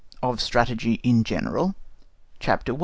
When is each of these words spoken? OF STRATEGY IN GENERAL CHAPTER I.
OF 0.23 0.41
STRATEGY 0.41 0.95
IN 1.03 1.23
GENERAL 1.23 1.75
CHAPTER 2.39 2.73
I. 2.73 2.79